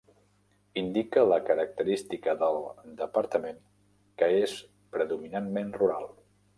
Indica 0.81 1.25
la 1.31 1.37
característica 1.49 2.35
del 2.41 2.59
"département", 3.05 3.63
que 4.23 4.33
és 4.43 4.59
predominantment 4.99 5.75
rural. 5.83 6.15